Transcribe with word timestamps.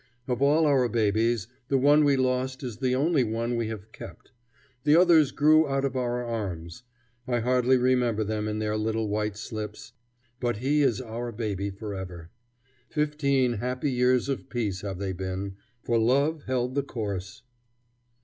Of 0.27 0.41
all 0.41 0.65
our 0.65 0.89
babies, 0.89 1.45
the 1.67 1.77
one 1.77 2.03
we 2.03 2.17
lost 2.17 2.63
is 2.63 2.77
the 2.77 2.95
only 2.95 3.23
one 3.23 3.55
we 3.55 3.67
have 3.67 3.91
kept. 3.91 4.31
The 4.83 4.95
others 4.95 5.29
grew 5.29 5.67
out 5.69 5.85
of 5.85 5.95
our 5.95 6.25
arms; 6.25 6.81
I 7.27 7.41
hardly 7.41 7.77
remember 7.77 8.23
them 8.23 8.47
in 8.47 8.57
their 8.57 8.75
little 8.77 9.07
white 9.07 9.37
slips. 9.37 9.93
But 10.39 10.57
he 10.57 10.81
is 10.81 11.01
our 11.01 11.31
baby 11.31 11.69
forever. 11.69 12.31
Fifteen 12.89 13.53
happy 13.59 13.91
years 13.91 14.27
of 14.27 14.49
peace 14.49 14.81
have 14.81 14.97
they 14.97 15.13
been, 15.13 15.57
for 15.83 15.99
love 15.99 16.45
held 16.45 16.73
the 16.73 16.81
course. 16.81 17.43